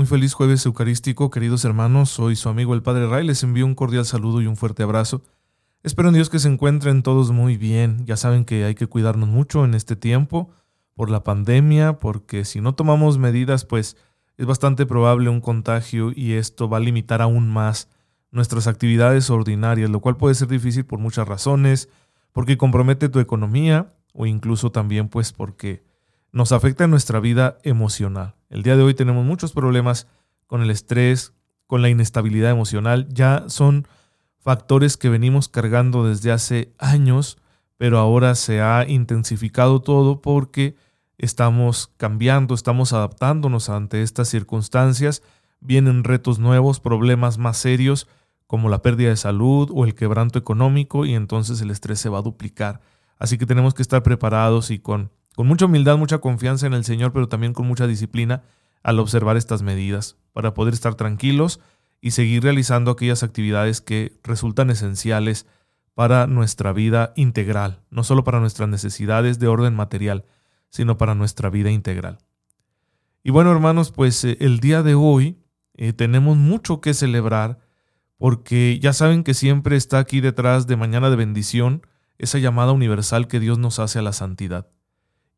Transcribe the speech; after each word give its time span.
Muy 0.00 0.06
feliz 0.06 0.32
jueves 0.32 0.64
eucarístico, 0.64 1.28
queridos 1.28 1.62
hermanos. 1.66 2.08
Soy 2.08 2.34
su 2.34 2.48
amigo 2.48 2.72
el 2.72 2.82
Padre 2.82 3.06
Ray. 3.06 3.26
Les 3.26 3.42
envío 3.42 3.66
un 3.66 3.74
cordial 3.74 4.06
saludo 4.06 4.40
y 4.40 4.46
un 4.46 4.56
fuerte 4.56 4.82
abrazo. 4.82 5.20
Espero 5.82 6.08
en 6.08 6.14
Dios 6.14 6.30
que 6.30 6.38
se 6.38 6.48
encuentren 6.48 7.02
todos 7.02 7.32
muy 7.32 7.58
bien. 7.58 8.06
Ya 8.06 8.16
saben 8.16 8.46
que 8.46 8.64
hay 8.64 8.74
que 8.74 8.86
cuidarnos 8.86 9.28
mucho 9.28 9.62
en 9.62 9.74
este 9.74 9.96
tiempo 9.96 10.48
por 10.94 11.10
la 11.10 11.22
pandemia, 11.22 11.98
porque 11.98 12.46
si 12.46 12.62
no 12.62 12.74
tomamos 12.74 13.18
medidas, 13.18 13.66
pues 13.66 13.98
es 14.38 14.46
bastante 14.46 14.86
probable 14.86 15.28
un 15.28 15.42
contagio 15.42 16.12
y 16.16 16.32
esto 16.32 16.66
va 16.66 16.78
a 16.78 16.80
limitar 16.80 17.20
aún 17.20 17.50
más 17.50 17.90
nuestras 18.30 18.68
actividades 18.68 19.28
ordinarias, 19.28 19.90
lo 19.90 20.00
cual 20.00 20.16
puede 20.16 20.34
ser 20.34 20.48
difícil 20.48 20.86
por 20.86 20.98
muchas 20.98 21.28
razones, 21.28 21.90
porque 22.32 22.56
compromete 22.56 23.10
tu 23.10 23.18
economía 23.18 23.92
o 24.14 24.24
incluso 24.24 24.72
también 24.72 25.10
pues 25.10 25.34
porque 25.34 25.84
nos 26.32 26.52
afecta 26.52 26.86
nuestra 26.86 27.20
vida 27.20 27.58
emocional. 27.64 28.39
El 28.50 28.64
día 28.64 28.76
de 28.76 28.82
hoy 28.82 28.94
tenemos 28.94 29.24
muchos 29.24 29.52
problemas 29.52 30.08
con 30.48 30.60
el 30.60 30.70
estrés, 30.70 31.32
con 31.68 31.82
la 31.82 31.88
inestabilidad 31.88 32.50
emocional. 32.50 33.08
Ya 33.08 33.44
son 33.46 33.86
factores 34.40 34.96
que 34.96 35.08
venimos 35.08 35.48
cargando 35.48 36.04
desde 36.04 36.32
hace 36.32 36.72
años, 36.76 37.38
pero 37.76 37.98
ahora 37.98 38.34
se 38.34 38.60
ha 38.60 38.84
intensificado 38.88 39.80
todo 39.80 40.20
porque 40.20 40.74
estamos 41.16 41.92
cambiando, 41.96 42.54
estamos 42.54 42.92
adaptándonos 42.92 43.68
ante 43.68 44.02
estas 44.02 44.28
circunstancias. 44.28 45.22
Vienen 45.60 46.02
retos 46.02 46.40
nuevos, 46.40 46.80
problemas 46.80 47.38
más 47.38 47.56
serios 47.56 48.08
como 48.48 48.68
la 48.68 48.82
pérdida 48.82 49.10
de 49.10 49.16
salud 49.16 49.70
o 49.72 49.84
el 49.84 49.94
quebranto 49.94 50.40
económico 50.40 51.06
y 51.06 51.14
entonces 51.14 51.60
el 51.60 51.70
estrés 51.70 52.00
se 52.00 52.08
va 52.08 52.18
a 52.18 52.22
duplicar. 52.22 52.80
Así 53.16 53.38
que 53.38 53.46
tenemos 53.46 53.74
que 53.74 53.82
estar 53.82 54.02
preparados 54.02 54.72
y 54.72 54.80
con 54.80 55.12
con 55.40 55.46
mucha 55.46 55.64
humildad, 55.64 55.96
mucha 55.96 56.18
confianza 56.18 56.66
en 56.66 56.74
el 56.74 56.84
Señor, 56.84 57.14
pero 57.14 57.26
también 57.26 57.54
con 57.54 57.66
mucha 57.66 57.86
disciplina 57.86 58.42
al 58.82 58.98
observar 58.98 59.38
estas 59.38 59.62
medidas, 59.62 60.18
para 60.34 60.52
poder 60.52 60.74
estar 60.74 60.96
tranquilos 60.96 61.60
y 62.02 62.10
seguir 62.10 62.42
realizando 62.42 62.90
aquellas 62.90 63.22
actividades 63.22 63.80
que 63.80 64.20
resultan 64.22 64.68
esenciales 64.68 65.46
para 65.94 66.26
nuestra 66.26 66.74
vida 66.74 67.14
integral, 67.16 67.80
no 67.88 68.04
solo 68.04 68.22
para 68.22 68.38
nuestras 68.38 68.68
necesidades 68.68 69.38
de 69.38 69.46
orden 69.46 69.74
material, 69.74 70.26
sino 70.68 70.98
para 70.98 71.14
nuestra 71.14 71.48
vida 71.48 71.70
integral. 71.70 72.18
Y 73.24 73.30
bueno, 73.30 73.50
hermanos, 73.50 73.92
pues 73.92 74.22
eh, 74.26 74.36
el 74.40 74.60
día 74.60 74.82
de 74.82 74.94
hoy 74.94 75.38
eh, 75.72 75.94
tenemos 75.94 76.36
mucho 76.36 76.82
que 76.82 76.92
celebrar 76.92 77.60
porque 78.18 78.78
ya 78.78 78.92
saben 78.92 79.24
que 79.24 79.32
siempre 79.32 79.76
está 79.76 80.00
aquí 80.00 80.20
detrás 80.20 80.66
de 80.66 80.76
Mañana 80.76 81.08
de 81.08 81.16
Bendición 81.16 81.80
esa 82.18 82.36
llamada 82.36 82.72
universal 82.72 83.26
que 83.26 83.40
Dios 83.40 83.58
nos 83.58 83.78
hace 83.78 84.00
a 84.00 84.02
la 84.02 84.12
santidad. 84.12 84.68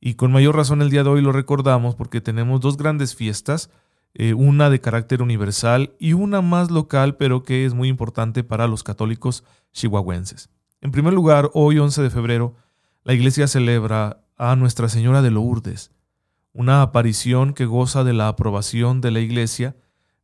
Y 0.04 0.14
con 0.14 0.32
mayor 0.32 0.56
razón 0.56 0.82
el 0.82 0.90
día 0.90 1.04
de 1.04 1.10
hoy 1.10 1.20
lo 1.20 1.30
recordamos 1.30 1.94
porque 1.94 2.20
tenemos 2.20 2.60
dos 2.60 2.76
grandes 2.76 3.14
fiestas, 3.14 3.70
eh, 4.14 4.34
una 4.34 4.68
de 4.68 4.80
carácter 4.80 5.22
universal 5.22 5.94
y 6.00 6.12
una 6.12 6.40
más 6.40 6.72
local, 6.72 7.14
pero 7.16 7.44
que 7.44 7.64
es 7.64 7.72
muy 7.72 7.86
importante 7.86 8.42
para 8.42 8.66
los 8.66 8.82
católicos 8.82 9.44
chihuahuenses. 9.72 10.50
En 10.80 10.90
primer 10.90 11.12
lugar, 11.12 11.50
hoy 11.54 11.78
11 11.78 12.02
de 12.02 12.10
febrero, 12.10 12.56
la 13.04 13.14
iglesia 13.14 13.46
celebra 13.46 14.24
a 14.36 14.56
Nuestra 14.56 14.88
Señora 14.88 15.22
de 15.22 15.30
Lourdes, 15.30 15.92
una 16.52 16.82
aparición 16.82 17.54
que 17.54 17.64
goza 17.64 18.02
de 18.02 18.12
la 18.12 18.26
aprobación 18.26 19.00
de 19.00 19.12
la 19.12 19.20
iglesia, 19.20 19.76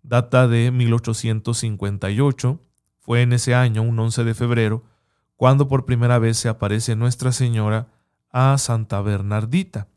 data 0.02 0.48
de 0.48 0.72
1858, 0.72 2.60
fue 2.98 3.22
en 3.22 3.32
ese 3.32 3.54
año, 3.54 3.82
un 3.82 3.96
11 3.96 4.24
de 4.24 4.34
febrero, 4.34 4.82
cuando 5.36 5.68
por 5.68 5.84
primera 5.84 6.18
vez 6.18 6.36
se 6.36 6.48
aparece 6.48 6.96
Nuestra 6.96 7.30
Señora 7.30 7.86
a 8.30 8.56
Santa 8.58 9.00
Bernardita, 9.00 9.88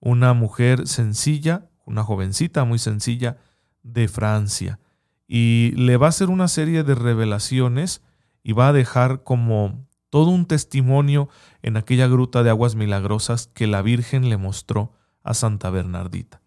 una 0.00 0.32
mujer 0.34 0.86
sencilla, 0.86 1.68
una 1.84 2.02
jovencita 2.02 2.64
muy 2.64 2.78
sencilla 2.78 3.38
de 3.82 4.08
Francia. 4.08 4.78
Y 5.26 5.72
le 5.76 5.96
va 5.96 6.06
a 6.06 6.08
hacer 6.10 6.28
una 6.28 6.48
serie 6.48 6.82
de 6.82 6.94
revelaciones 6.94 8.02
y 8.42 8.52
va 8.52 8.68
a 8.68 8.72
dejar 8.72 9.22
como 9.22 9.86
todo 10.10 10.30
un 10.30 10.46
testimonio 10.46 11.28
en 11.62 11.76
aquella 11.76 12.08
gruta 12.08 12.42
de 12.42 12.50
aguas 12.50 12.74
milagrosas 12.74 13.46
que 13.46 13.66
la 13.66 13.80
Virgen 13.80 14.28
le 14.28 14.36
mostró 14.36 14.92
a 15.22 15.34
Santa 15.34 15.70
Bernardita. 15.70 16.42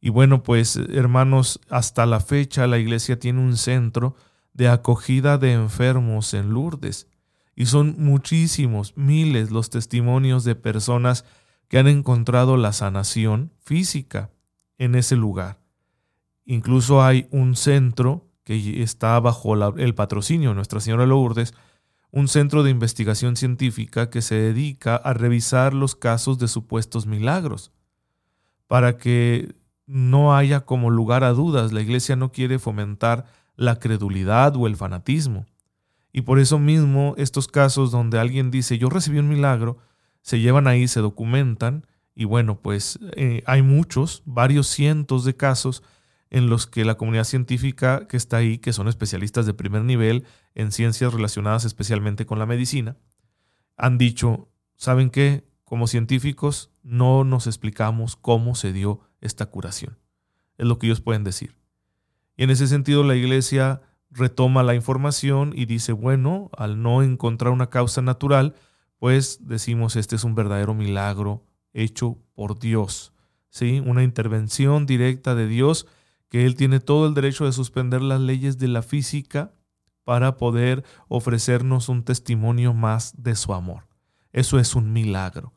Y 0.00 0.08
bueno, 0.08 0.42
pues 0.42 0.76
hermanos, 0.76 1.60
hasta 1.68 2.06
la 2.06 2.20
fecha 2.20 2.66
la 2.66 2.78
iglesia 2.78 3.18
tiene 3.18 3.40
un 3.40 3.56
centro 3.56 4.14
de 4.54 4.68
acogida 4.68 5.36
de 5.36 5.52
enfermos 5.52 6.32
en 6.34 6.50
Lourdes. 6.50 7.08
Y 7.60 7.66
son 7.66 7.96
muchísimos, 7.98 8.96
miles 8.96 9.50
los 9.50 9.68
testimonios 9.68 10.44
de 10.44 10.54
personas 10.54 11.26
que 11.68 11.78
han 11.78 11.88
encontrado 11.88 12.56
la 12.56 12.72
sanación 12.72 13.52
física 13.58 14.30
en 14.78 14.94
ese 14.94 15.14
lugar. 15.14 15.60
Incluso 16.46 17.02
hay 17.02 17.28
un 17.30 17.56
centro 17.56 18.30
que 18.44 18.82
está 18.82 19.20
bajo 19.20 19.54
el 19.76 19.94
patrocinio 19.94 20.48
de 20.48 20.54
Nuestra 20.54 20.80
Señora 20.80 21.04
Lourdes, 21.04 21.52
un 22.10 22.28
centro 22.28 22.62
de 22.62 22.70
investigación 22.70 23.36
científica 23.36 24.08
que 24.08 24.22
se 24.22 24.36
dedica 24.36 24.96
a 24.96 25.12
revisar 25.12 25.74
los 25.74 25.94
casos 25.94 26.38
de 26.38 26.48
supuestos 26.48 27.04
milagros, 27.04 27.72
para 28.68 28.96
que 28.96 29.54
no 29.84 30.34
haya 30.34 30.60
como 30.60 30.88
lugar 30.88 31.24
a 31.24 31.34
dudas. 31.34 31.72
La 31.72 31.82
Iglesia 31.82 32.16
no 32.16 32.32
quiere 32.32 32.58
fomentar 32.58 33.26
la 33.54 33.78
credulidad 33.78 34.56
o 34.56 34.66
el 34.66 34.76
fanatismo. 34.76 35.44
Y 36.12 36.22
por 36.22 36.38
eso 36.38 36.58
mismo 36.58 37.14
estos 37.16 37.48
casos 37.48 37.90
donde 37.90 38.18
alguien 38.18 38.50
dice 38.50 38.78
yo 38.78 38.88
recibí 38.88 39.18
un 39.18 39.28
milagro, 39.28 39.78
se 40.22 40.40
llevan 40.40 40.66
ahí, 40.66 40.88
se 40.88 41.00
documentan 41.00 41.86
y 42.14 42.24
bueno, 42.24 42.60
pues 42.60 42.98
eh, 43.16 43.42
hay 43.46 43.62
muchos, 43.62 44.22
varios 44.26 44.66
cientos 44.66 45.24
de 45.24 45.36
casos 45.36 45.82
en 46.28 46.48
los 46.48 46.66
que 46.66 46.84
la 46.84 46.96
comunidad 46.96 47.24
científica 47.24 48.06
que 48.06 48.16
está 48.16 48.38
ahí, 48.38 48.58
que 48.58 48.72
son 48.72 48.88
especialistas 48.88 49.46
de 49.46 49.54
primer 49.54 49.82
nivel 49.84 50.24
en 50.54 50.72
ciencias 50.72 51.12
relacionadas 51.12 51.64
especialmente 51.64 52.26
con 52.26 52.38
la 52.38 52.46
medicina, 52.46 52.96
han 53.76 53.98
dicho, 53.98 54.48
¿saben 54.76 55.10
qué? 55.10 55.48
Como 55.64 55.86
científicos 55.86 56.70
no 56.82 57.24
nos 57.24 57.46
explicamos 57.46 58.16
cómo 58.16 58.54
se 58.54 58.72
dio 58.72 59.00
esta 59.20 59.46
curación. 59.46 59.98
Es 60.58 60.66
lo 60.66 60.78
que 60.78 60.86
ellos 60.86 61.00
pueden 61.00 61.24
decir. 61.24 61.56
Y 62.36 62.44
en 62.44 62.50
ese 62.50 62.66
sentido 62.66 63.02
la 63.02 63.16
iglesia 63.16 63.82
retoma 64.10 64.62
la 64.62 64.74
información 64.74 65.52
y 65.54 65.66
dice, 65.66 65.92
bueno, 65.92 66.50
al 66.56 66.82
no 66.82 67.02
encontrar 67.02 67.52
una 67.52 67.70
causa 67.70 68.02
natural, 68.02 68.54
pues 68.98 69.38
decimos, 69.46 69.96
este 69.96 70.16
es 70.16 70.24
un 70.24 70.34
verdadero 70.34 70.74
milagro 70.74 71.44
hecho 71.72 72.18
por 72.34 72.58
Dios, 72.58 73.12
¿sí? 73.48 73.82
Una 73.84 74.02
intervención 74.02 74.86
directa 74.86 75.34
de 75.34 75.46
Dios 75.46 75.86
que 76.28 76.46
Él 76.46 76.54
tiene 76.54 76.80
todo 76.80 77.06
el 77.06 77.14
derecho 77.14 77.44
de 77.44 77.52
suspender 77.52 78.02
las 78.02 78.20
leyes 78.20 78.58
de 78.58 78.68
la 78.68 78.82
física 78.82 79.52
para 80.04 80.36
poder 80.36 80.84
ofrecernos 81.08 81.88
un 81.88 82.04
testimonio 82.04 82.74
más 82.74 83.14
de 83.22 83.34
su 83.34 83.54
amor. 83.54 83.86
Eso 84.32 84.58
es 84.58 84.74
un 84.74 84.92
milagro. 84.92 85.52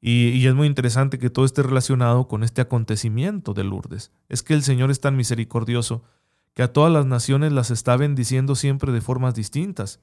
Y, 0.00 0.28
y, 0.28 0.46
es 0.46 0.54
muy 0.54 0.66
interesante 0.66 1.18
que 1.18 1.30
todo 1.30 1.46
esté 1.46 1.62
relacionado 1.62 2.28
con 2.28 2.44
este 2.44 2.60
acontecimiento 2.60 3.54
de 3.54 3.64
Lourdes. 3.64 4.12
Es 4.28 4.42
que 4.42 4.52
el 4.52 4.62
Señor 4.62 4.90
es 4.90 5.00
tan 5.00 5.16
misericordioso 5.16 6.04
que 6.54 6.62
a 6.62 6.72
todas 6.72 6.92
las 6.92 7.04
naciones 7.04 7.52
las 7.52 7.70
está 7.70 7.96
bendiciendo 7.96 8.54
siempre 8.54 8.92
de 8.92 9.00
formas 9.00 9.34
distintas, 9.34 10.00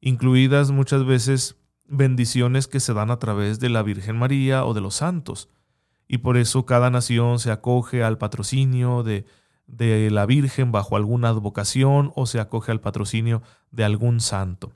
incluidas 0.00 0.70
muchas 0.70 1.04
veces 1.04 1.56
bendiciones 1.86 2.68
que 2.68 2.80
se 2.80 2.94
dan 2.94 3.10
a 3.10 3.18
través 3.18 3.58
de 3.60 3.70
la 3.70 3.82
Virgen 3.82 4.16
María 4.16 4.64
o 4.64 4.74
de 4.74 4.80
los 4.80 4.96
santos. 4.96 5.48
Y 6.06 6.18
por 6.18 6.36
eso 6.36 6.66
cada 6.66 6.90
nación 6.90 7.38
se 7.38 7.50
acoge 7.50 8.02
al 8.02 8.18
patrocinio 8.18 9.02
de, 9.02 9.24
de 9.66 10.10
la 10.10 10.26
Virgen 10.26 10.70
bajo 10.70 10.96
alguna 10.96 11.30
advocación 11.30 12.12
o 12.14 12.26
se 12.26 12.40
acoge 12.40 12.72
al 12.72 12.80
patrocinio 12.80 13.42
de 13.70 13.84
algún 13.84 14.20
santo. 14.20 14.72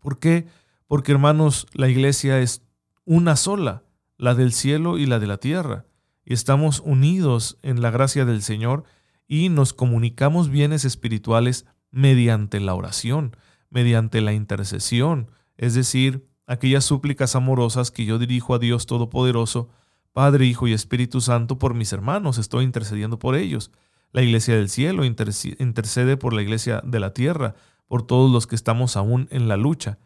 ¿Por 0.00 0.18
qué? 0.18 0.46
Porque 0.86 1.12
hermanos, 1.12 1.66
la 1.72 1.88
iglesia 1.88 2.40
es 2.40 2.62
una 3.04 3.36
sola, 3.36 3.84
la 4.16 4.34
del 4.34 4.52
cielo 4.52 4.98
y 4.98 5.06
la 5.06 5.18
de 5.18 5.26
la 5.26 5.38
tierra, 5.38 5.86
y 6.24 6.34
estamos 6.34 6.80
unidos 6.80 7.58
en 7.62 7.80
la 7.80 7.90
gracia 7.90 8.24
del 8.24 8.42
Señor 8.42 8.84
y 9.30 9.48
nos 9.48 9.72
comunicamos 9.72 10.50
bienes 10.50 10.84
espirituales 10.84 11.64
mediante 11.92 12.58
la 12.58 12.74
oración, 12.74 13.36
mediante 13.70 14.20
la 14.20 14.32
intercesión, 14.32 15.30
es 15.56 15.74
decir, 15.74 16.26
aquellas 16.48 16.84
súplicas 16.84 17.36
amorosas 17.36 17.92
que 17.92 18.04
yo 18.04 18.18
dirijo 18.18 18.54
a 18.54 18.58
Dios 18.58 18.86
Todopoderoso, 18.86 19.68
Padre, 20.12 20.46
Hijo 20.46 20.66
y 20.66 20.72
Espíritu 20.72 21.20
Santo 21.20 21.60
por 21.60 21.74
mis 21.74 21.92
hermanos, 21.92 22.38
estoy 22.38 22.64
intercediendo 22.64 23.20
por 23.20 23.36
ellos. 23.36 23.70
La 24.10 24.20
Iglesia 24.22 24.56
del 24.56 24.68
Cielo 24.68 25.04
intercede 25.04 26.16
por 26.16 26.32
la 26.32 26.42
Iglesia 26.42 26.82
de 26.84 26.98
la 26.98 27.14
Tierra, 27.14 27.54
por 27.86 28.02
todos 28.02 28.32
los 28.32 28.48
que 28.48 28.56
estamos 28.56 28.96
aún 28.96 29.28
en 29.30 29.46
la 29.46 29.56
lucha. 29.56 30.00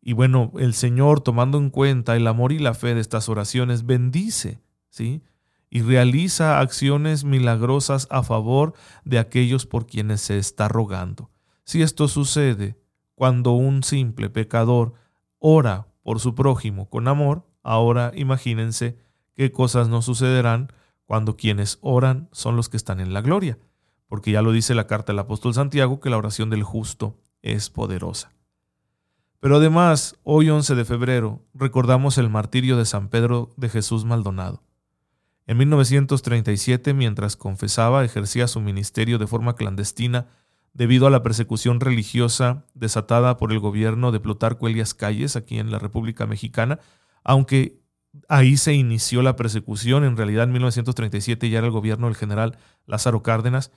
Y 0.00 0.14
bueno, 0.14 0.50
el 0.56 0.72
Señor, 0.72 1.20
tomando 1.20 1.58
en 1.58 1.68
cuenta 1.68 2.16
el 2.16 2.26
amor 2.26 2.52
y 2.52 2.58
la 2.58 2.72
fe 2.72 2.94
de 2.94 3.02
estas 3.02 3.28
oraciones, 3.28 3.84
bendice, 3.84 4.62
¿sí? 4.88 5.20
Y 5.74 5.80
realiza 5.80 6.60
acciones 6.60 7.24
milagrosas 7.24 8.06
a 8.10 8.22
favor 8.22 8.74
de 9.06 9.18
aquellos 9.18 9.64
por 9.64 9.86
quienes 9.86 10.20
se 10.20 10.36
está 10.36 10.68
rogando. 10.68 11.30
Si 11.64 11.80
esto 11.80 12.08
sucede 12.08 12.76
cuando 13.14 13.52
un 13.52 13.82
simple 13.82 14.28
pecador 14.28 14.92
ora 15.38 15.86
por 16.02 16.20
su 16.20 16.34
prójimo 16.34 16.90
con 16.90 17.08
amor, 17.08 17.46
ahora 17.62 18.12
imagínense 18.14 18.98
qué 19.34 19.50
cosas 19.50 19.88
no 19.88 20.02
sucederán 20.02 20.70
cuando 21.06 21.38
quienes 21.38 21.78
oran 21.80 22.28
son 22.32 22.54
los 22.54 22.68
que 22.68 22.76
están 22.76 23.00
en 23.00 23.14
la 23.14 23.22
gloria, 23.22 23.58
porque 24.08 24.30
ya 24.30 24.42
lo 24.42 24.52
dice 24.52 24.74
la 24.74 24.86
carta 24.86 25.14
del 25.14 25.20
apóstol 25.20 25.54
Santiago 25.54 26.00
que 26.00 26.10
la 26.10 26.18
oración 26.18 26.50
del 26.50 26.64
justo 26.64 27.16
es 27.40 27.70
poderosa. 27.70 28.30
Pero 29.40 29.56
además, 29.56 30.16
hoy 30.22 30.50
11 30.50 30.74
de 30.74 30.84
febrero, 30.84 31.46
recordamos 31.54 32.18
el 32.18 32.28
martirio 32.28 32.76
de 32.76 32.84
San 32.84 33.08
Pedro 33.08 33.54
de 33.56 33.70
Jesús 33.70 34.04
Maldonado. 34.04 34.62
En 35.46 35.58
1937, 35.58 36.94
mientras 36.94 37.36
confesaba, 37.36 38.04
ejercía 38.04 38.46
su 38.46 38.60
ministerio 38.60 39.18
de 39.18 39.26
forma 39.26 39.56
clandestina 39.56 40.26
debido 40.72 41.06
a 41.06 41.10
la 41.10 41.22
persecución 41.22 41.80
religiosa 41.80 42.64
desatada 42.74 43.36
por 43.36 43.52
el 43.52 43.58
gobierno 43.58 44.12
de 44.12 44.20
Plutarco 44.20 44.68
Elias 44.68 44.94
Calles 44.94 45.36
aquí 45.36 45.58
en 45.58 45.70
la 45.70 45.78
República 45.78 46.26
Mexicana, 46.26 46.78
aunque 47.24 47.80
ahí 48.28 48.56
se 48.56 48.74
inició 48.74 49.22
la 49.22 49.36
persecución, 49.36 50.04
en 50.04 50.16
realidad 50.16 50.44
en 50.44 50.52
1937 50.52 51.50
ya 51.50 51.58
era 51.58 51.66
el 51.66 51.72
gobierno 51.72 52.06
del 52.06 52.16
general 52.16 52.58
Lázaro 52.86 53.22
Cárdenas, 53.22 53.72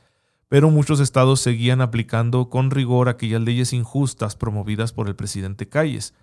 pero 0.47 0.69
muchos 0.69 0.99
estados 0.99 1.41
seguían 1.41 1.81
aplicando 1.81 2.49
con 2.49 2.71
rigor 2.71 3.09
aquellas 3.09 3.41
leyes 3.41 3.73
injustas 3.73 4.35
promovidas 4.35 4.93
por 4.93 5.07
el 5.07 5.15
presidente 5.15 5.67
Calles, 5.67 6.13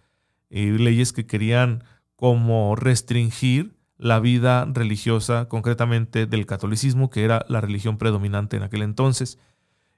eh, 0.50 0.76
leyes 0.78 1.12
que 1.12 1.26
querían 1.26 1.84
como 2.16 2.76
restringir 2.76 3.74
la 4.02 4.18
vida 4.18 4.64
religiosa, 4.64 5.48
concretamente 5.48 6.26
del 6.26 6.44
catolicismo, 6.44 7.08
que 7.08 7.22
era 7.22 7.46
la 7.48 7.60
religión 7.60 7.98
predominante 7.98 8.56
en 8.56 8.64
aquel 8.64 8.82
entonces. 8.82 9.38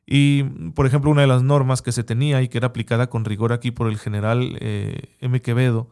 Y, 0.06 0.42
por 0.74 0.86
ejemplo, 0.86 1.10
una 1.10 1.22
de 1.22 1.26
las 1.26 1.42
normas 1.42 1.80
que 1.80 1.90
se 1.90 2.04
tenía 2.04 2.42
y 2.42 2.48
que 2.48 2.58
era 2.58 2.66
aplicada 2.66 3.08
con 3.08 3.24
rigor 3.24 3.54
aquí 3.54 3.70
por 3.70 3.88
el 3.88 3.96
general 3.96 4.58
eh, 4.60 5.16
M. 5.20 5.40
Quevedo, 5.40 5.88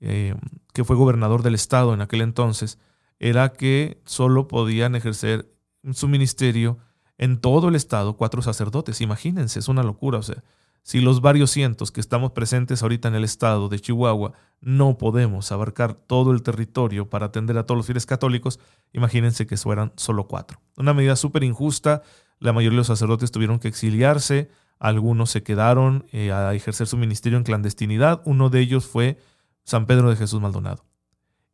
eh, 0.00 0.34
que 0.72 0.84
fue 0.84 0.96
gobernador 0.96 1.42
del 1.42 1.54
estado 1.54 1.92
en 1.92 2.00
aquel 2.00 2.22
entonces, 2.22 2.78
era 3.18 3.52
que 3.52 4.00
solo 4.06 4.48
podían 4.48 4.94
ejercer 4.94 5.52
su 5.92 6.08
ministerio 6.08 6.78
en 7.18 7.38
todo 7.42 7.68
el 7.68 7.74
estado 7.74 8.16
cuatro 8.16 8.40
sacerdotes. 8.40 9.02
Imagínense, 9.02 9.58
es 9.58 9.68
una 9.68 9.82
locura. 9.82 10.16
O 10.16 10.22
sea, 10.22 10.42
si 10.82 11.00
los 11.00 11.20
varios 11.20 11.50
cientos 11.50 11.92
que 11.92 12.00
estamos 12.00 12.32
presentes 12.32 12.82
ahorita 12.82 13.08
en 13.08 13.14
el 13.14 13.24
estado 13.24 13.68
de 13.68 13.80
Chihuahua 13.80 14.32
no 14.60 14.98
podemos 14.98 15.52
abarcar 15.52 15.94
todo 15.94 16.32
el 16.32 16.42
territorio 16.42 17.08
para 17.08 17.26
atender 17.26 17.56
a 17.58 17.64
todos 17.64 17.76
los 17.76 17.86
fieles 17.86 18.06
católicos, 18.06 18.60
imagínense 18.92 19.46
que 19.46 19.56
fueran 19.56 19.92
solo 19.96 20.26
cuatro. 20.26 20.60
Una 20.76 20.94
medida 20.94 21.16
súper 21.16 21.44
injusta. 21.44 22.02
La 22.38 22.52
mayoría 22.52 22.76
de 22.76 22.78
los 22.78 22.86
sacerdotes 22.86 23.30
tuvieron 23.30 23.58
que 23.58 23.68
exiliarse, 23.68 24.50
algunos 24.78 25.30
se 25.30 25.42
quedaron 25.42 26.06
eh, 26.10 26.32
a 26.32 26.54
ejercer 26.54 26.86
su 26.86 26.96
ministerio 26.96 27.36
en 27.36 27.44
clandestinidad. 27.44 28.22
Uno 28.24 28.48
de 28.48 28.60
ellos 28.60 28.86
fue 28.86 29.18
San 29.62 29.86
Pedro 29.86 30.08
de 30.08 30.16
Jesús 30.16 30.40
Maldonado. 30.40 30.86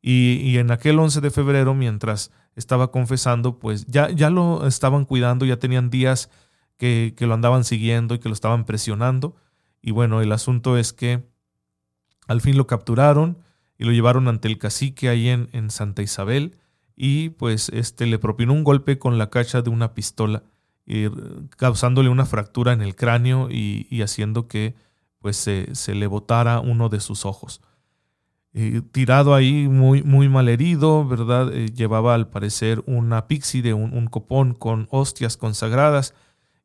Y, 0.01 0.57
en 0.59 0.71
aquel 0.71 1.01
11 1.01 1.21
de 1.21 1.33
febrero, 1.33 1.75
mientras 1.75 2.31
estaba 2.55 2.93
confesando, 2.93 3.59
pues 3.59 3.87
ya, 3.87 4.09
ya 4.11 4.31
lo 4.31 4.65
estaban 4.65 5.05
cuidando, 5.05 5.45
ya 5.45 5.59
tenían 5.59 5.91
días 5.91 6.31
que, 6.77 7.15
lo 7.21 7.35
andaban 7.35 7.65
siguiendo 7.65 8.15
y 8.15 8.19
que 8.19 8.29
lo 8.29 8.35
estaban 8.35 8.65
presionando. 8.65 9.37
Y 9.83 9.93
bueno, 9.93 10.21
el 10.21 10.33
asunto 10.33 10.79
es 10.79 10.93
que 10.93 11.25
al 12.27 12.41
fin 12.41 12.57
lo 12.57 12.67
capturaron 12.67 13.39
y 13.79 13.85
lo 13.85 13.93
llevaron 13.93 14.29
ante 14.29 14.49
el 14.49 14.59
cacique 14.59 15.09
ahí 15.09 15.29
en, 15.29 15.49
en 15.53 15.71
Santa 15.71 16.03
Isabel 16.03 16.59
y 16.97 17.29
pues 17.31 17.69
este 17.69 18.07
le 18.07 18.19
propinó 18.19 18.55
un 18.55 18.65
golpe 18.65 18.99
con 18.99 19.19
la 19.19 19.29
cacha 19.29 19.61
de 19.61 19.71
una 19.71 19.95
pistola, 19.95 20.43
y, 20.87 21.09
causándole 21.57 22.09
una 22.09 22.25
fractura 22.25 22.73
en 22.73 22.81
el 22.81 22.97
cráneo 22.97 23.49
y, 23.51 24.01
haciendo 24.03 24.49
que 24.49 24.75
pues 25.21 25.37
se, 25.37 25.75
se 25.75 25.95
le 25.95 26.07
botara 26.07 26.61
uno 26.61 26.89
de 26.89 27.01
sus 27.01 27.27
ojos. 27.27 27.61
Eh, 28.55 28.81
tirado 28.93 29.35
ahí, 29.35 29.69
muy, 29.69 30.03
muy 30.03 30.29
mal 30.29 30.49
herido, 30.49 31.07
¿verdad? 31.07 31.53
Eh, 31.53 31.73
llevaba 31.75 32.15
al 32.15 32.29
parecer 32.29 32.83
una 32.87 33.27
píxide, 33.27 33.75
un, 33.75 33.93
un, 33.93 34.07
copón 34.07 34.55
con 34.55 34.87
hostias 34.91 35.37
consagradas, 35.37 36.15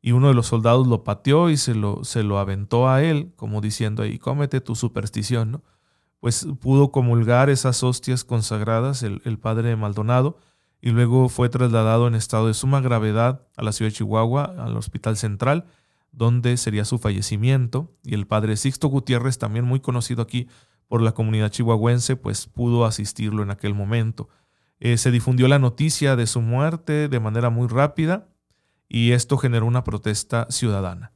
y 0.02 0.14
uno 0.14 0.28
de 0.30 0.34
los 0.34 0.48
soldados 0.48 0.88
lo 0.88 1.04
pateó 1.04 1.50
y 1.50 1.58
se 1.58 1.76
lo, 1.76 2.04
se 2.04 2.24
lo 2.24 2.40
aventó 2.40 2.90
a 2.90 3.04
él, 3.04 3.34
como 3.36 3.62
diciendo 3.62 4.04
ahí, 4.04 4.18
cómete 4.18 4.62
tu 4.62 4.76
superstición, 4.76 5.52
¿no? 5.52 5.64
Pues 6.20 6.48
pudo 6.60 6.92
comulgar 6.92 7.50
esas 7.50 7.84
hostias 7.84 8.24
consagradas 8.24 9.04
el, 9.04 9.22
el 9.26 9.40
padre 9.40 9.76
Maldonado, 9.76 10.38
y 10.82 10.90
luego 10.90 11.30
fue 11.30 11.50
trasladado 11.50 12.08
en 12.08 12.16
estado 12.16 12.48
de 12.48 12.56
suma 12.56 12.82
gravedad 12.82 13.48
a 13.56 13.64
la 13.64 13.72
ciudad 13.72 13.92
de 13.92 13.98
Chihuahua, 13.98 14.56
al 14.58 14.76
Hospital 14.76 15.16
Central, 15.16 15.66
donde 16.12 16.58
sería 16.58 16.86
su 16.86 16.98
fallecimiento, 16.98 17.92
y 18.04 18.16
el 18.16 18.26
padre 18.26 18.58
Sixto 18.58 18.88
Gutiérrez, 18.88 19.38
también 19.38 19.66
muy 19.66 19.80
conocido 19.80 20.24
aquí, 20.24 20.48
por 20.88 21.02
la 21.02 21.14
comunidad 21.14 21.52
chihuahuense, 21.52 22.18
pues 22.18 22.48
pudo 22.48 22.84
asistirlo 22.84 23.44
en 23.44 23.52
aquel 23.52 23.74
momento. 23.74 24.28
Eh, 24.80 24.98
se 24.98 25.10
difundió 25.10 25.48
la 25.48 25.58
noticia 25.58 26.18
de 26.18 26.28
su 26.28 26.42
muerte 26.42 27.08
de 27.08 27.20
manera 27.20 27.50
muy 27.50 27.68
rápida 27.70 28.28
y 28.94 29.14
esto 29.14 29.38
generó 29.38 29.66
una 29.68 29.86
protesta 29.86 30.48
ciudadana. 30.50 31.14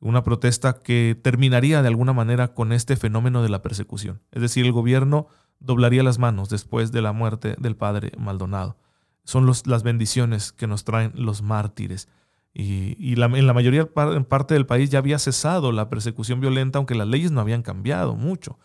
Una 0.00 0.22
protesta 0.22 0.82
que 0.82 1.14
terminaría 1.22 1.82
de 1.82 1.88
alguna 1.88 2.14
manera 2.14 2.54
con 2.54 2.72
este 2.72 2.96
fenómeno 2.96 3.42
de 3.42 3.50
la 3.50 3.60
persecución. 3.60 4.22
Es 4.30 4.40
decir, 4.40 4.64
el 4.64 4.72
gobierno 4.72 5.26
doblaría 5.60 6.02
las 6.02 6.18
manos 6.18 6.48
después 6.48 6.90
de 6.90 7.02
la 7.02 7.12
muerte 7.12 7.54
del 7.58 7.76
padre 7.76 8.12
Maldonado. 8.16 8.78
Son 9.24 9.46
las 9.46 9.82
bendiciones 9.82 10.52
que 10.52 10.66
nos 10.66 10.84
traen 10.84 11.12
los 11.14 11.42
mártires. 11.42 12.08
Y, 12.54 13.12
en 13.12 13.46
la 13.46 13.52
mayoría 13.52 13.92
parte 13.92 14.54
del 14.54 14.64
país 14.64 14.88
ya 14.88 14.98
había 14.98 15.18
cesado 15.18 15.70
la 15.70 15.90
persecución 15.90 16.40
violenta, 16.40 16.78
aunque 16.78 16.94
las 16.94 17.08
leyes 17.08 17.30
no 17.30 17.42
habían 17.42 17.60
cambiado 17.60 18.16
mucho. 18.16 18.58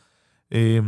Eh, 0.49 0.81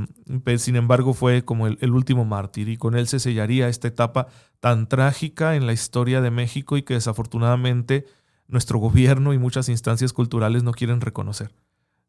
sin 0.57 0.75
embargo, 0.75 1.13
fue 1.13 1.43
como 1.43 1.67
el, 1.67 1.91
último 1.91 2.23
mártir 2.25 2.69
y 2.69 2.77
con 2.77 2.95
él 2.95 3.07
se 3.07 3.19
sellaría 3.19 3.67
esta 3.67 3.87
etapa 3.87 4.27
tan 4.59 4.87
trágica 4.87 5.55
en 5.55 5.65
la 5.65 5.73
historia 5.73 6.21
de 6.21 6.31
México 6.31 6.77
y 6.77 6.83
que 6.83 6.93
desafortunadamente 6.93 8.05
nuestro 8.47 8.79
gobierno 8.79 9.33
y 9.33 9.37
muchas 9.37 9.69
instancias 9.69 10.13
culturales 10.13 10.63
no 10.63 10.71
quieren 10.71 11.01
reconocer. 11.01 11.53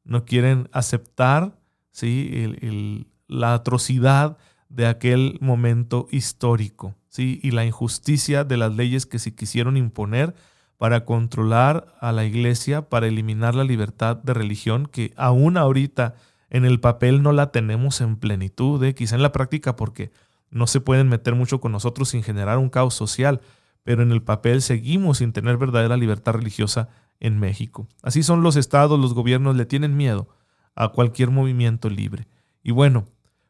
No 0.05 0.25
quieren 0.25 0.69
aceptar 0.73 1.59
¿sí? 1.91 3.07
la 3.27 3.55
atrocidad 3.55 4.39
de 4.69 4.87
aquel 4.87 5.37
momento 5.41 6.07
histórico 6.11 6.95
¿sí? 7.09 7.41
y 7.43 7.51
la 7.51 7.65
injusticia 7.65 8.45
de 8.45 8.57
las 8.57 8.75
leyes 8.75 9.07
que 9.07 9.19
se 9.19 9.35
quisieron 9.35 9.77
imponer 9.77 10.35
para 10.79 11.05
controlar 11.05 11.95
a 12.01 12.13
la 12.13 12.25
iglesia, 12.25 12.89
para 12.89 13.09
eliminar 13.09 13.55
la 13.55 13.65
libertad 13.65 14.17
de 14.17 14.33
religión, 14.33 14.87
que 14.87 15.13
aún 15.17 15.59
ahorita 15.59 16.15
en 16.51 16.65
el 16.65 16.81
papel 16.81 17.23
no 17.23 17.33
la 17.33 17.53
tenemos 17.53 18.01
en 18.01 18.17
plenitud, 18.17 18.83
¿eh? 18.85 18.95
quizá 18.95 19.15
en 19.15 19.23
la 19.23 19.33
práctica 19.33 19.77
porque 19.77 20.11
no 20.51 20.67
se 20.67 20.81
pueden 20.81 21.09
meter 21.09 21.35
mucho 21.35 21.61
con 21.61 21.73
nosotros 21.73 22.11
sin 22.11 22.23
generar 22.23 22.59
un 22.59 22.69
caos 22.69 22.95
social, 22.95 23.41
pero 23.85 24.03
en 24.03 24.11
el 24.11 24.23
papel 24.23 24.61
seguimos 24.61 25.19
sin 25.19 25.33
tener 25.33 25.57
verdadera 25.57 25.97
libertad 25.97 26.35
religiosa 26.35 26.89
en 27.21 27.39
México. 27.39 27.87
Así 28.03 28.23
son 28.23 28.43
los 28.43 28.57
estados, 28.57 28.99
los 28.99 29.15
gobiernos 29.15 29.57
le 29.57 29.65
tienen 29.65 29.97
miedo 29.97 30.29
a 30.75 30.89
cualquier 30.89 31.31
movimiento 31.31 31.89
libre. 31.89 32.27
Y 32.63 32.73
bueno, 32.73 33.07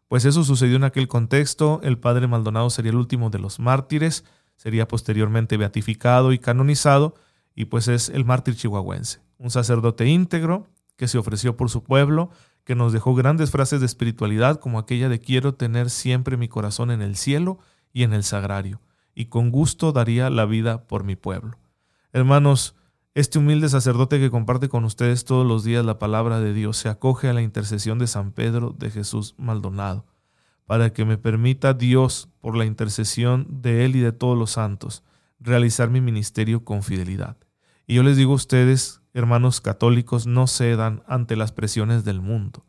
pues 0.09 0.25
eso 0.25 0.45
sucedió 0.45 0.77
en 0.77 0.85
aquel 0.85 1.09
contexto, 1.09 1.81
el 1.83 1.99
padre 1.99 2.27
Maldonado 2.27 2.69
sería 2.69 2.91
el 2.91 2.99
último 2.99 3.31
de 3.31 3.39
los 3.39 3.61
mártires, 3.61 4.25
sería 4.57 4.87
posteriormente 4.87 5.57
beatificado 5.57 6.33
y 6.33 6.39
canonizado, 6.39 7.15
y 7.55 7.67
pues 7.67 7.89
es 7.89 8.09
el 8.09 8.25
mártir 8.25 8.57
chihuahuense, 8.57 9.21
un 9.39 9.51
sacerdote 9.51 10.07
íntegro 10.07 10.67
que 10.97 11.09
se 11.09 11.17
ofreció 11.17 11.57
por 11.57 11.71
su 11.71 11.83
pueblo, 11.83 12.31
que 12.71 12.77
nos 12.77 12.93
dejó 12.93 13.17
grandes 13.17 13.51
frases 13.51 13.81
de 13.81 13.87
espiritualidad 13.87 14.61
como 14.61 14.79
aquella 14.79 15.09
de 15.09 15.19
quiero 15.19 15.55
tener 15.55 15.91
siempre 15.91 16.37
mi 16.37 16.47
corazón 16.47 16.93
en 16.93 17.03
el 17.03 17.17
cielo 17.17 17.59
y 17.93 18.05
en 18.05 18.13
el 18.13 18.23
sagrario, 18.23 18.81
y 19.13 19.25
con 19.25 19.51
gusto 19.51 19.91
daría 19.91 20.31
la 20.31 20.47
vida 20.47 20.87
por 20.87 21.03
mi 21.03 21.17
pueblo. 21.17 21.59
Hermanos, 22.13 22.77
este 23.13 23.41
humilde 23.41 23.69
sacerdote 23.69 24.21
que 24.21 24.31
comparte 24.31 24.69
con 24.69 24.85
ustedes 24.85 25.25
todos 25.25 25.45
los 25.45 25.65
días 25.65 25.85
la 25.85 25.99
palabra 25.99 26.39
de 26.39 26.55
Dios 26.55 26.77
se 26.77 26.89
acoge 26.89 27.29
a 27.29 27.33
la 27.33 27.43
intercesión 27.43 27.99
de 27.99 28.07
San 28.07 28.31
Pedro 28.31 28.73
de 28.79 28.93
Jesús 28.93 29.35
Maldonado, 29.37 30.07
para 30.65 30.93
que 30.93 31.05
me 31.05 31.19
permita 31.19 31.75
Dios, 31.75 32.29
por 32.41 32.57
la 32.57 32.67
intercesión 32.67 33.49
de 33.51 33.85
Él 33.85 33.97
y 33.97 33.99
de 33.99 34.13
todos 34.13 34.39
los 34.39 34.53
santos, 34.53 35.03
realizar 35.41 35.91
mi 35.91 36.01
ministerio 36.01 36.65
con 36.65 36.85
fidelidad. 36.85 37.37
Y 37.89 37.97
yo 37.97 38.05
les 38.05 38.17
digo 38.17 38.31
a 38.31 38.37
ustedes 38.37 39.00
hermanos 39.15 39.61
católicos, 39.61 40.27
no 40.27 40.47
cedan 40.47 41.03
ante 41.07 41.37
las 41.37 41.53
presiones 41.53 42.05
del 42.05 42.21
mundo. 42.21 42.67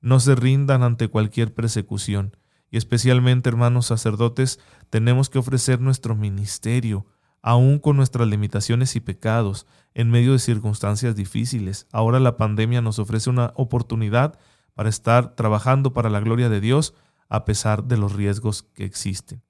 no 0.00 0.20
se 0.20 0.34
rindan 0.34 0.82
ante 0.82 1.08
cualquier 1.08 1.54
persecución. 1.54 2.36
Y 2.70 2.76
especialmente, 2.76 3.48
hermanos 3.48 3.86
sacerdotes, 3.86 4.60
tenemos 4.90 5.30
que 5.30 5.38
ofrecer 5.38 5.80
nuestro 5.80 6.14
ministerio, 6.14 7.06
aún 7.40 7.78
con 7.78 7.96
nuestras 7.96 8.28
limitaciones 8.28 8.96
y 8.96 9.00
pecados, 9.00 9.66
en 9.94 10.10
medio 10.10 10.32
de 10.32 10.40
circunstancias 10.40 11.16
difíciles. 11.16 11.86
Ahora 11.90 12.20
la 12.20 12.36
pandemia 12.36 12.82
nos 12.82 12.98
ofrece 12.98 13.30
una 13.30 13.54
oportunidad 13.56 14.38
para 14.74 14.90
estar 14.90 15.36
trabajando 15.36 15.94
para 15.94 16.10
la 16.10 16.20
gloria 16.20 16.50
de 16.50 16.60
Dios 16.60 16.94
a 17.30 17.46
pesar 17.46 17.84
de 17.84 17.96
los 17.96 18.12
riesgos 18.12 18.62
que 18.62 18.84
existen. 18.84 19.42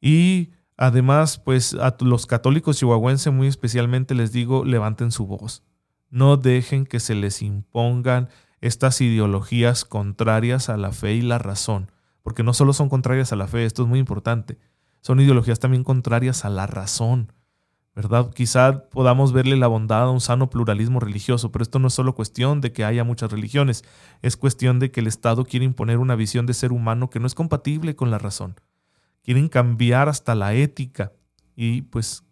Y 0.00 0.52
además, 0.76 1.38
pues 1.38 1.74
a 1.74 1.96
los 2.00 2.26
católicos 2.26 2.78
chihuahuenses 2.78 3.32
muy 3.32 3.46
especialmente 3.46 4.14
les 4.14 4.32
digo, 4.32 4.64
levanten 4.64 5.10
su 5.10 5.26
voz. 5.26 5.62
No 6.10 6.36
dejen 6.36 6.86
que 6.86 7.00
se 7.00 7.14
les 7.14 7.42
impongan 7.42 8.28
estas 8.60 9.00
ideologías 9.00 9.84
contrarias 9.84 10.68
a 10.68 10.76
la 10.76 10.92
fe 10.92 11.14
y 11.14 11.22
la 11.22 11.38
razón, 11.38 11.90
porque 12.22 12.42
no 12.42 12.54
solo 12.54 12.72
son 12.72 12.88
contrarias 12.88 13.32
a 13.32 13.36
la 13.36 13.46
fe, 13.46 13.64
esto 13.64 13.82
es 13.82 13.88
muy 13.88 13.98
importante, 13.98 14.58
son 15.00 15.20
ideologías 15.20 15.60
también 15.60 15.84
contrarias 15.84 16.44
a 16.44 16.50
la 16.50 16.66
razón. 16.66 17.32
¿verdad? 17.96 18.30
Quizá 18.34 18.90
podamos 18.90 19.32
verle 19.32 19.56
la 19.56 19.68
bondad 19.68 20.02
a 20.02 20.10
un 20.10 20.20
sano 20.20 20.50
pluralismo 20.50 21.00
religioso, 21.00 21.50
pero 21.50 21.62
esto 21.62 21.78
no 21.78 21.88
es 21.88 21.94
solo 21.94 22.14
cuestión 22.14 22.60
de 22.60 22.70
que 22.70 22.84
haya 22.84 23.04
muchas 23.04 23.32
religiones, 23.32 23.84
es 24.20 24.36
cuestión 24.36 24.78
de 24.78 24.90
que 24.90 25.00
el 25.00 25.06
Estado 25.06 25.46
quiere 25.46 25.64
imponer 25.64 25.96
una 25.96 26.14
visión 26.14 26.44
de 26.44 26.52
ser 26.52 26.72
humano 26.72 27.08
que 27.08 27.20
no 27.20 27.26
es 27.26 27.34
compatible 27.34 27.96
con 27.96 28.10
la 28.10 28.18
razón. 28.18 28.54
Quieren 29.26 29.48
cambiar 29.48 30.08
hasta 30.08 30.36
la 30.36 30.54
ética 30.54 31.12
y 31.56 31.82
pues 31.82 32.22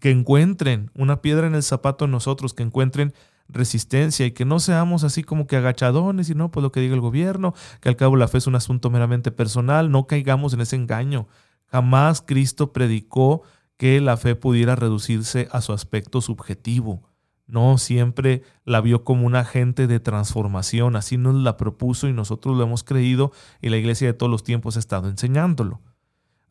que 0.00 0.10
encuentren 0.10 0.90
una 0.94 1.22
piedra 1.22 1.46
en 1.46 1.54
el 1.54 1.62
zapato 1.62 2.06
en 2.06 2.10
nosotros, 2.10 2.54
que 2.54 2.64
encuentren 2.64 3.14
resistencia 3.46 4.26
y 4.26 4.32
que 4.32 4.44
no 4.44 4.58
seamos 4.58 5.04
así 5.04 5.22
como 5.22 5.46
que 5.46 5.56
agachadones 5.56 6.28
y 6.28 6.34
no, 6.34 6.50
pues 6.50 6.62
lo 6.64 6.72
que 6.72 6.80
diga 6.80 6.94
el 6.94 7.00
gobierno, 7.00 7.54
que 7.80 7.88
al 7.88 7.94
cabo 7.94 8.16
la 8.16 8.26
fe 8.26 8.38
es 8.38 8.48
un 8.48 8.56
asunto 8.56 8.90
meramente 8.90 9.30
personal, 9.30 9.92
no 9.92 10.08
caigamos 10.08 10.52
en 10.52 10.60
ese 10.60 10.74
engaño. 10.74 11.28
Jamás 11.66 12.20
Cristo 12.20 12.72
predicó 12.72 13.42
que 13.76 14.00
la 14.00 14.16
fe 14.16 14.34
pudiera 14.34 14.74
reducirse 14.74 15.48
a 15.52 15.60
su 15.60 15.72
aspecto 15.72 16.20
subjetivo. 16.20 17.08
No, 17.46 17.78
siempre 17.78 18.42
la 18.64 18.80
vio 18.80 19.04
como 19.04 19.24
un 19.24 19.36
agente 19.36 19.86
de 19.86 20.00
transformación, 20.00 20.96
así 20.96 21.16
nos 21.16 21.36
la 21.36 21.56
propuso 21.56 22.08
y 22.08 22.12
nosotros 22.12 22.56
lo 22.56 22.64
hemos 22.64 22.82
creído 22.82 23.30
y 23.60 23.68
la 23.68 23.76
iglesia 23.76 24.08
de 24.08 24.14
todos 24.14 24.30
los 24.30 24.42
tiempos 24.42 24.76
ha 24.76 24.80
estado 24.80 25.08
enseñándolo. 25.08 25.80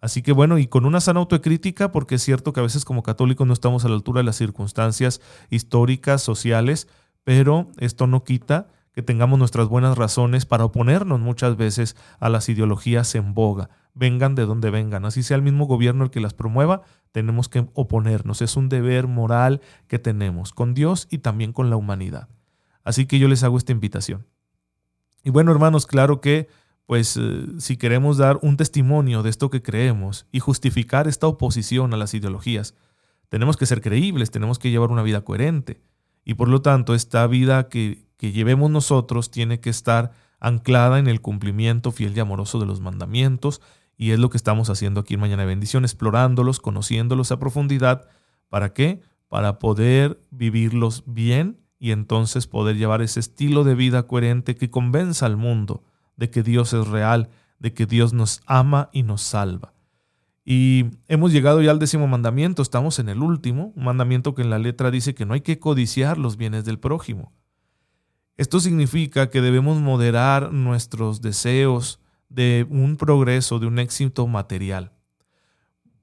Así 0.02 0.22
que 0.22 0.32
bueno, 0.32 0.58
y 0.58 0.68
con 0.68 0.86
una 0.86 1.02
sana 1.02 1.20
autocrítica, 1.20 1.92
porque 1.92 2.16
es 2.16 2.24
cierto 2.24 2.54
que 2.54 2.60
a 2.60 2.64
veces 2.64 2.86
como 2.86 3.04
católicos 3.04 3.46
no 3.46 3.54
estamos 3.54 3.86
a 3.86 3.90
la 3.90 3.96
altura 3.96 4.20
de 4.20 4.26
las 4.26 4.38
circunstancias 4.38 5.22
históricas, 5.50 6.22
sociales, 6.22 6.88
pero 7.24 7.70
esto 7.78 8.08
no 8.08 8.24
quita 8.24 8.68
que 8.94 9.04
tengamos 9.04 9.40
nuestras 9.40 9.68
buenas 9.68 9.98
razones 9.98 10.46
para 10.46 10.66
oponernos 10.66 11.20
muchas 11.20 11.58
veces 11.58 11.96
a 12.20 12.30
las 12.30 12.50
ideologías 12.50 13.14
en 13.16 13.34
boga 13.34 13.70
vengan 14.00 14.34
de 14.34 14.46
donde 14.46 14.70
vengan, 14.70 15.06
así 15.06 15.24
sea 15.24 15.36
el 15.36 15.44
mismo 15.44 15.66
gobierno 15.66 16.06
el 16.06 16.10
que 16.10 16.22
las 16.22 16.34
promueva, 16.34 16.82
tenemos 17.12 17.50
que 17.50 17.68
oponernos. 17.74 18.42
Es 18.42 18.56
un 18.56 18.70
deber 18.70 19.08
moral 19.08 19.62
que 19.88 20.00
tenemos 20.00 20.54
con 20.54 20.74
Dios 20.74 21.08
y 21.10 21.20
también 21.20 21.54
con 21.54 21.70
la 21.70 21.76
humanidad. 21.76 22.30
Así 22.84 23.06
que 23.06 23.20
yo 23.20 23.28
les 23.28 23.44
hago 23.44 23.58
esta 23.58 23.74
invitación. 23.74 24.26
Y 25.24 25.32
bueno, 25.32 25.52
hermanos, 25.52 25.86
claro 25.86 26.22
que 26.22 26.48
pues 26.90 27.18
eh, 27.18 27.46
si 27.60 27.78
queremos 27.78 28.18
dar 28.18 28.40
un 28.42 28.58
testimonio 28.58 29.22
de 29.22 29.30
esto 29.30 29.52
que 29.52 29.62
creemos 29.62 30.26
y 30.32 30.40
justificar 30.40 31.08
esta 31.08 31.28
oposición 31.28 31.94
a 31.94 31.98
las 31.98 32.16
ideologías, 32.16 32.74
tenemos 33.30 33.58
que 33.58 33.68
ser 33.68 33.82
creíbles, 33.82 34.32
tenemos 34.32 34.58
que 34.58 34.72
llevar 34.72 34.90
una 34.90 35.04
vida 35.04 35.22
coherente. 35.22 35.84
Y 36.26 36.34
por 36.34 36.48
lo 36.48 36.64
tanto, 36.64 36.96
esta 36.96 37.28
vida 37.28 37.70
que, 37.70 38.08
que 38.18 38.32
llevemos 38.32 38.72
nosotros 38.72 39.30
tiene 39.30 39.60
que 39.60 39.70
estar 39.70 40.14
anclada 40.40 40.98
en 40.98 41.06
el 41.06 41.22
cumplimiento 41.22 41.92
fiel 41.92 42.18
y 42.18 42.22
amoroso 42.22 42.60
de 42.60 42.66
los 42.66 42.82
mandamientos 42.82 43.62
y 43.96 44.10
es 44.10 44.18
lo 44.18 44.32
que 44.32 44.38
estamos 44.38 44.72
haciendo 44.72 45.02
aquí 45.02 45.14
en 45.14 45.20
Mañana 45.20 45.44
de 45.44 45.50
Bendición, 45.50 45.84
explorándolos, 45.84 46.60
conociéndolos 46.60 47.32
a 47.32 47.38
profundidad. 47.38 48.08
¿Para 48.48 48.74
qué? 48.74 49.04
Para 49.28 49.60
poder 49.60 50.20
vivirlos 50.32 51.04
bien 51.06 51.60
y 51.78 51.92
entonces 51.92 52.48
poder 52.48 52.78
llevar 52.78 53.04
ese 53.04 53.20
estilo 53.20 53.64
de 53.64 53.76
vida 53.76 54.08
coherente 54.08 54.56
que 54.56 54.72
convenza 54.72 55.28
al 55.28 55.38
mundo 55.38 55.84
de 56.20 56.30
que 56.30 56.44
Dios 56.44 56.74
es 56.74 56.88
real, 56.88 57.30
de 57.58 57.74
que 57.74 57.86
Dios 57.86 58.14
nos 58.14 58.42
ama 58.46 58.90
y 58.92 59.04
nos 59.04 59.22
salva. 59.22 59.74
Y 60.46 60.86
hemos 61.08 61.32
llegado 61.32 61.62
ya 61.62 61.72
al 61.72 61.80
décimo 61.80 62.08
mandamiento, 62.08 62.62
estamos 62.62 63.00
en 63.00 63.10
el 63.10 63.22
último, 63.22 63.72
un 63.76 63.84
mandamiento 63.86 64.36
que 64.36 64.42
en 64.42 64.50
la 64.50 64.60
letra 64.60 64.92
dice 64.92 65.16
que 65.16 65.26
no 65.26 65.34
hay 65.34 65.42
que 65.42 65.60
codiciar 65.60 66.18
los 66.18 66.38
bienes 66.38 66.66
del 66.66 66.80
prójimo. 66.80 67.32
Esto 68.38 68.60
significa 68.60 69.30
que 69.30 69.42
debemos 69.42 69.80
moderar 69.80 70.52
nuestros 70.52 71.22
deseos, 71.22 72.00
de 72.30 72.68
un 72.70 72.96
progreso, 72.98 73.58
de 73.60 73.66
un 73.66 73.80
éxito 73.80 74.28
material. 74.28 74.92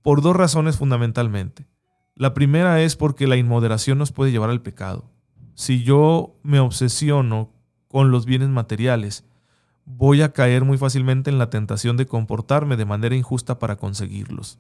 Por 0.03 0.23
dos 0.23 0.35
razones 0.35 0.77
fundamentalmente. 0.77 1.67
La 2.15 2.35
primera 2.35 2.81
es 2.83 2.97
porque 2.97 3.27
la 3.27 3.37
inmoderación 3.37 3.99
nos 3.99 4.13
puede 4.13 4.33
llevar 4.33 4.51
al 4.51 4.63
pecado. 4.63 5.11
Si 5.55 5.83
yo 5.83 6.37
me 6.43 6.59
obsesiono 6.59 7.53
con 7.89 8.11
los 8.11 8.27
bienes 8.27 8.49
materiales, 8.49 9.25
voy 9.87 10.21
a 10.21 10.35
caer 10.35 10.65
muy 10.65 10.77
fácilmente 10.77 11.31
en 11.31 11.39
la 11.39 11.49
tentación 11.49 11.97
de 11.97 12.05
comportarme 12.05 12.77
de 12.77 12.85
manera 12.85 13.17
injusta 13.17 13.59
para 13.59 13.77
conseguirlos. 13.77 14.59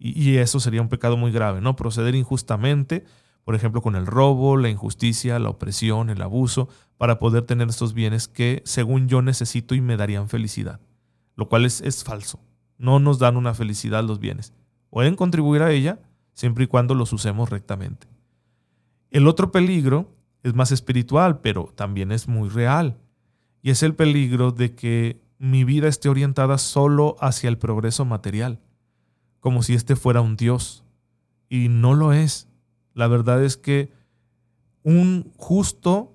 Y, 0.00 0.36
eso 0.36 0.58
sería 0.58 0.82
un 0.82 0.88
pecado 0.88 1.16
muy 1.16 1.30
grave, 1.30 1.60
¿no? 1.60 1.76
Proceder 1.76 2.16
injustamente, 2.16 3.04
por 3.44 3.54
ejemplo, 3.54 3.80
con 3.80 3.94
el 3.94 4.06
robo, 4.06 4.56
la 4.56 4.68
injusticia, 4.68 5.38
la 5.38 5.48
opresión, 5.50 6.10
el 6.10 6.20
abuso, 6.20 6.68
para 6.98 7.20
poder 7.20 7.44
tener 7.44 7.68
estos 7.68 7.94
bienes 7.94 8.26
que, 8.26 8.60
según 8.66 9.06
yo, 9.06 9.22
necesito 9.22 9.74
y 9.74 9.80
me 9.80 9.96
darían 9.96 10.28
felicidad 10.28 10.80
lo 11.36 11.48
cual 11.48 11.64
es, 11.64 12.04
falso. 12.04 12.40
No 12.78 12.98
nos 12.98 13.18
dan 13.18 13.36
una 13.36 13.54
felicidad 13.54 14.04
los 14.04 14.18
bienes. 14.18 14.52
Pueden 14.90 15.16
contribuir 15.16 15.62
a 15.62 15.70
ella 15.70 16.00
siempre 16.32 16.64
y 16.64 16.66
cuando 16.66 16.94
los 16.94 17.12
usemos 17.12 17.50
rectamente. 17.50 18.06
El 19.10 19.26
otro 19.28 19.52
peligro 19.52 20.12
es 20.42 20.54
más 20.54 20.72
espiritual, 20.72 21.40
pero 21.40 21.72
también 21.74 22.12
es 22.12 22.28
muy 22.28 22.48
real. 22.48 22.96
Y 23.64 23.70
es 23.70 23.82
el 23.82 23.94
peligro 23.94 24.52
de 24.52 24.74
que 24.74 25.22
mi 25.38 25.64
vida 25.64 25.88
esté 25.88 26.10
orientada 26.10 26.58
solo 26.58 27.16
hacia 27.18 27.48
el 27.48 27.56
progreso 27.56 28.04
material, 28.04 28.60
como 29.40 29.62
si 29.62 29.72
este 29.72 29.96
fuera 29.96 30.20
un 30.20 30.36
Dios. 30.36 30.84
Y 31.48 31.70
no 31.70 31.94
lo 31.94 32.12
es. 32.12 32.46
La 32.92 33.08
verdad 33.08 33.42
es 33.42 33.56
que 33.56 33.90
un 34.82 35.32
justo 35.38 36.12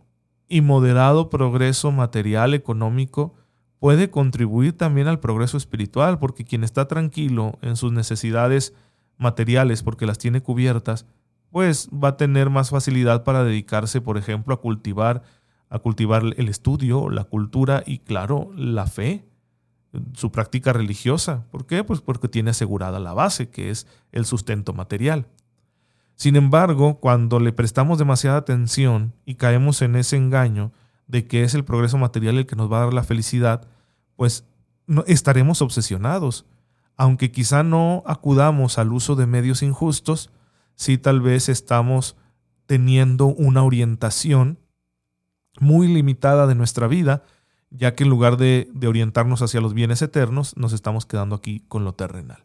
y 0.48 0.62
moderado 0.62 1.32
progreso 1.32 1.92
material 1.92 2.54
económico 2.54 3.34
puede 3.80 4.12
contribuir 4.12 4.78
también 4.78 5.08
al 5.08 5.20
progreso 5.20 5.58
espiritual, 5.58 6.20
porque 6.20 6.46
quien 6.46 6.64
está 6.64 6.88
tranquilo 6.88 7.58
en 7.64 7.78
sus 7.78 7.92
necesidades 7.92 8.76
materiales 9.18 9.82
porque 9.82 10.06
las 10.06 10.20
tiene 10.20 10.42
cubiertas, 10.42 11.08
pues 11.50 11.90
va 11.90 12.10
a 12.10 12.18
tener 12.18 12.52
más 12.52 12.70
facilidad 12.70 13.24
para 13.24 13.44
dedicarse, 13.44 14.02
por 14.02 14.20
ejemplo, 14.20 14.54
a 14.54 14.62
cultivar 14.62 15.24
a 15.70 15.80
cultivar 15.80 16.24
el 16.38 16.48
estudio, 16.48 17.10
la 17.10 17.26
cultura 17.26 17.84
y 17.86 18.00
claro, 18.00 18.52
la 18.56 18.88
fe, 18.88 19.26
su 20.14 20.32
práctica 20.32 20.74
religiosa. 20.74 21.46
¿Por 21.52 21.66
qué? 21.66 21.84
Pues 21.84 22.02
porque 22.02 22.28
tiene 22.28 22.52
asegurada 22.52 23.00
la 23.00 23.14
base, 23.14 23.50
que 23.50 23.70
es 23.70 23.88
el 24.12 24.26
sustento 24.26 24.74
material. 24.74 25.28
Sin 26.16 26.36
embargo, 26.36 27.00
cuando 27.00 27.40
le 27.40 27.54
prestamos 27.54 27.98
demasiada 27.98 28.38
atención 28.38 29.14
y 29.26 29.36
caemos 29.36 29.82
en 29.82 29.96
ese 29.96 30.18
engaño, 30.18 30.74
de 31.08 31.26
que 31.26 31.44
es 31.44 31.56
el 31.56 31.66
progreso 31.66 31.98
material 31.98 32.38
el 32.38 32.46
que 32.46 32.56
nos 32.56 32.72
va 32.72 32.78
a 32.78 32.84
dar 32.86 32.94
la 32.94 33.04
felicidad, 33.04 33.68
pues 34.16 34.46
no, 34.86 35.04
estaremos 35.08 35.62
obsesionados. 35.62 36.46
Aunque 36.98 37.32
quizá 37.32 37.64
no 37.64 38.04
acudamos 38.06 38.78
al 38.78 38.92
uso 38.92 39.16
de 39.16 39.26
medios 39.26 39.64
injustos, 39.64 40.30
sí 40.76 40.98
tal 40.98 41.22
vez 41.22 41.50
estamos 41.50 42.16
teniendo 42.68 43.26
una 43.26 43.64
orientación 43.64 44.60
muy 45.62 45.88
limitada 45.88 46.48
de 46.48 46.56
nuestra 46.56 46.88
vida, 46.88 47.24
ya 47.70 47.96
que 47.96 48.04
en 48.04 48.10
lugar 48.10 48.38
de, 48.38 48.70
orientarnos 48.88 49.42
hacia 49.42 49.62
los 49.62 49.74
bienes 49.74 50.02
eternos, 50.02 50.58
nos 50.58 50.74
estamos 50.74 51.06
quedando 51.06 51.36
aquí 51.36 51.64
con 51.68 51.84
lo 51.84 51.94
terrenal. 51.94 52.44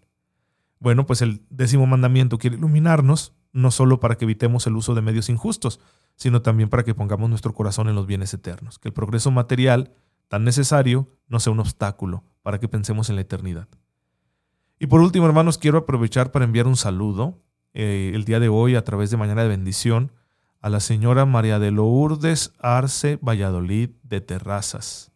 Bueno, 0.80 1.06
pues 1.06 1.22
el 1.22 1.42
décimo 1.50 1.86
mandamiento 1.86 2.38
quiere 2.38 2.56
iluminarnos, 2.56 3.32
no 3.52 3.70
solo 3.70 4.00
para 4.00 4.16
que 4.16 4.24
evitemos 4.24 4.66
el 4.66 4.76
uso 4.76 4.94
de 4.94 5.02
medios 5.02 5.28
injustos, 5.28 5.80
sino 6.16 6.42
también 6.42 6.68
para 6.68 6.84
que 6.84 6.94
pongamos 6.94 7.30
nuestro 7.30 7.54
corazón 7.54 7.88
en 7.88 7.94
los 7.94 8.06
bienes 8.06 8.34
eternos, 8.34 8.78
que 8.78 8.88
el 8.88 8.94
progreso 8.94 9.30
material 9.30 9.92
tan 10.28 10.44
necesario 10.44 11.08
no 11.28 11.40
sea 11.40 11.52
un 11.52 11.60
obstáculo 11.60 12.24
para 12.42 12.58
que 12.58 12.68
pensemos 12.68 13.08
en 13.08 13.16
la 13.16 13.22
eternidad. 13.22 13.68
Y 14.78 14.86
por 14.86 15.00
último, 15.00 15.26
hermanos, 15.26 15.58
quiero 15.58 15.78
aprovechar 15.78 16.32
para 16.32 16.44
enviar 16.44 16.66
un 16.66 16.76
saludo 16.76 17.38
eh, 17.72 18.12
el 18.14 18.24
día 18.24 18.40
de 18.40 18.48
hoy 18.48 18.74
a 18.74 18.84
través 18.84 19.10
de 19.10 19.16
Mañana 19.16 19.42
de 19.42 19.48
Bendición 19.48 20.12
a 20.64 20.70
la 20.70 20.80
señora 20.80 21.26
María 21.26 21.58
de 21.58 21.70
Lourdes 21.70 22.54
Arce 22.58 23.18
Valladolid 23.20 23.90
de 24.02 24.22
Terrazas, 24.22 25.12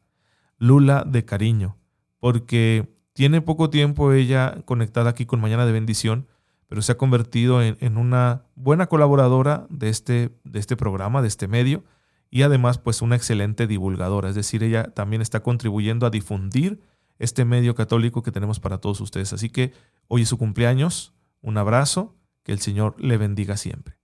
Lula 0.58 1.04
de 1.06 1.24
cariño, 1.24 1.78
porque 2.20 2.94
tiene 3.14 3.40
poco 3.40 3.70
tiempo 3.70 4.12
ella 4.12 4.58
conectada 4.66 5.08
aquí 5.08 5.24
con 5.24 5.40
Mañana 5.40 5.64
de 5.64 5.72
Bendición 5.72 6.26
pero 6.68 6.82
se 6.82 6.92
ha 6.92 6.98
convertido 6.98 7.62
en, 7.62 7.96
una 7.96 8.44
buena 8.56 8.88
colaboradora 8.88 9.66
de 9.70 9.88
este, 9.88 10.36
de 10.44 10.58
este 10.58 10.76
programa, 10.76 11.22
de 11.22 11.28
este 11.28 11.48
medio, 11.48 11.82
y 12.28 12.42
además 12.42 12.76
pues 12.76 13.00
una 13.00 13.16
excelente 13.16 13.66
divulgadora, 13.66 14.28
es 14.28 14.34
decir, 14.34 14.62
ella 14.62 14.92
también 14.92 15.22
está 15.22 15.42
contribuyendo 15.42 16.04
a 16.04 16.10
difundir 16.10 16.82
este 17.18 17.46
medio 17.46 17.74
católico 17.74 18.22
que 18.22 18.32
tenemos 18.32 18.60
para 18.60 18.82
todos 18.82 19.00
ustedes. 19.00 19.32
Así 19.32 19.48
que 19.48 19.72
hoy 20.08 20.22
es 20.22 20.28
su 20.28 20.36
cumpleaños, 20.36 21.14
un 21.40 21.56
abrazo, 21.56 22.16
que 22.42 22.52
el 22.52 22.58
Señor 22.58 22.94
le 23.02 23.16
bendiga 23.16 23.56
siempre. 23.56 23.97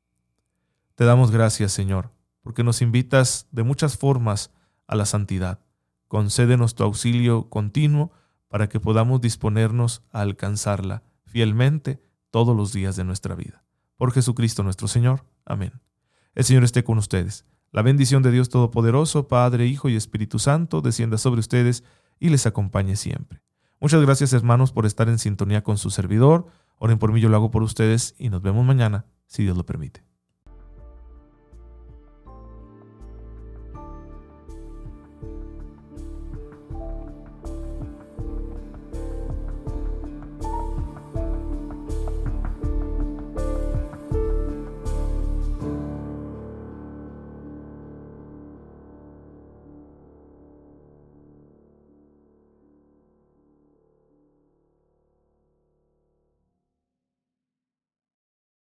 Te 0.95 1.05
damos 1.05 1.33
gracias, 1.33 1.73
Señor, 1.73 2.13
porque 2.41 2.63
nos 2.63 2.81
invitas 2.81 3.49
de 3.51 3.65
muchas 3.65 3.97
formas 3.97 4.53
a 4.87 4.95
la 4.95 5.07
santidad. 5.07 5.59
Concédenos 6.07 6.77
tu 6.77 6.85
auxilio 6.85 7.49
continuo 7.51 8.13
para 8.49 8.69
que 8.69 8.79
podamos 8.79 9.21
disponernos 9.21 10.03
a 10.13 10.21
alcanzarla 10.21 11.03
fielmente 11.27 12.01
todos 12.31 12.57
los 12.57 12.73
días 12.73 12.95
de 12.95 13.03
nuestra 13.03 13.35
vida. 13.35 13.65
Por 13.97 14.13
Jesucristo 14.13 14.63
nuestro 14.63 14.87
Señor. 14.87 15.25
Amén. 15.45 15.73
El 16.37 16.45
Señor 16.45 16.63
esté 16.63 16.85
con 16.85 16.99
ustedes. 16.99 17.45
La 17.73 17.83
bendición 17.83 18.23
de 18.23 18.31
Dios 18.31 18.49
Todopoderoso, 18.49 19.27
Padre, 19.27 19.67
Hijo 19.67 19.89
y 19.89 19.97
Espíritu 19.97 20.39
Santo, 20.39 20.81
descienda 20.81 21.19
sobre 21.19 21.41
ustedes 21.41 21.83
y 22.21 22.29
les 22.29 22.47
acompañe 22.47 22.95
siempre. 22.95 23.43
Muchas 23.81 24.01
gracias 24.01 24.33
hermanos 24.33 24.71
por 24.71 24.87
estar 24.87 25.09
en 25.09 25.19
sintonía 25.19 25.65
con 25.65 25.77
su 25.77 25.91
servidor. 25.91 26.47
Oren 26.79 27.01
por 27.01 27.13
mí, 27.13 27.21
yo 27.21 27.29
lo 27.29 27.37
hago 27.37 27.51
por 27.51 27.65
ustedes 27.65 28.15
y 28.17 28.29
nos 28.29 28.43
vemos 28.43 28.65
mañana, 28.65 29.07
si 29.27 29.43
Dios 29.43 29.57
lo 29.57 29.67
permite. 29.67 30.04